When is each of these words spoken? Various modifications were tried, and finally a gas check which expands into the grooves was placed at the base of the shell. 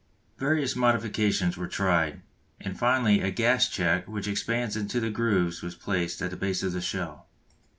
Various 0.39 0.75
modifications 0.75 1.57
were 1.57 1.67
tried, 1.67 2.21
and 2.59 2.75
finally 2.75 3.21
a 3.21 3.29
gas 3.29 3.69
check 3.69 4.07
which 4.07 4.27
expands 4.27 4.75
into 4.75 4.99
the 4.99 5.11
grooves 5.11 5.61
was 5.61 5.75
placed 5.75 6.23
at 6.23 6.31
the 6.31 6.37
base 6.37 6.63
of 6.63 6.73
the 6.73 6.81
shell. 6.81 7.27